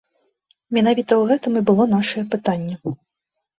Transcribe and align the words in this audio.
Менавіта 0.77 1.13
ў 1.17 1.23
гэтым 1.33 1.53
і 1.63 1.63
было 1.69 1.83
нашае 1.95 2.25
пытанне. 2.35 2.75